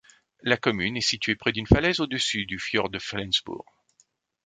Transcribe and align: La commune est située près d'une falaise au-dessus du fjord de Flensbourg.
La 0.41 0.57
commune 0.57 0.97
est 0.97 1.01
située 1.01 1.35
près 1.35 1.51
d'une 1.51 1.67
falaise 1.67 1.99
au-dessus 1.99 2.47
du 2.47 2.57
fjord 2.57 2.89
de 2.89 2.97
Flensbourg. 2.97 3.67